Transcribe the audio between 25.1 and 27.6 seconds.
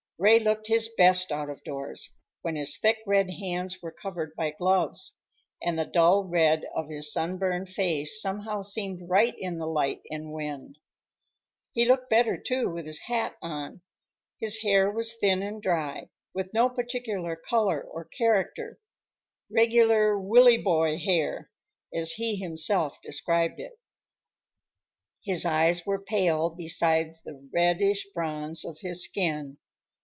His eyes were pale beside the